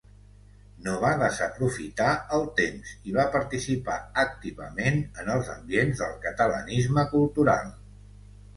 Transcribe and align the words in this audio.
No 0.85 0.93
va 1.01 1.09
desaprofitar 1.23 2.07
el 2.37 2.45
temps 2.61 2.95
i 3.11 3.13
va 3.19 3.27
participar 3.37 3.99
activament 4.25 4.99
en 5.25 5.31
els 5.37 5.55
ambients 5.59 6.03
del 6.05 6.19
catalanisme 6.27 7.09
cultural. 7.17 7.73